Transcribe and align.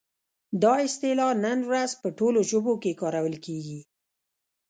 دا 0.63 0.73
اصطلاح 0.87 1.31
نن 1.45 1.59
ورځ 1.69 1.91
په 2.01 2.07
ټولو 2.17 2.39
ژبو 2.49 2.73
کې 2.83 2.97
کارول 3.01 3.35
کیږي. 3.45 3.79